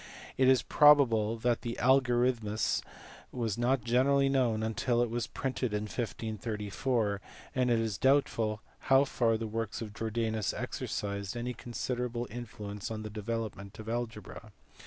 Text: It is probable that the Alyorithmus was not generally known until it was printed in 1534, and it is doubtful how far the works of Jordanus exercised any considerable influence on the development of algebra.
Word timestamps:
It 0.35 0.47
is 0.47 0.63
probable 0.63 1.37
that 1.37 1.61
the 1.61 1.77
Alyorithmus 1.79 2.81
was 3.31 3.55
not 3.55 3.83
generally 3.83 4.29
known 4.29 4.63
until 4.63 5.03
it 5.03 5.11
was 5.11 5.27
printed 5.27 5.75
in 5.75 5.83
1534, 5.83 7.21
and 7.53 7.69
it 7.69 7.77
is 7.77 7.99
doubtful 7.99 8.61
how 8.89 9.05
far 9.05 9.37
the 9.37 9.45
works 9.45 9.79
of 9.79 9.93
Jordanus 9.93 10.55
exercised 10.55 11.37
any 11.37 11.53
considerable 11.53 12.25
influence 12.31 12.89
on 12.89 13.03
the 13.03 13.11
development 13.11 13.77
of 13.77 13.87
algebra. 13.87 14.51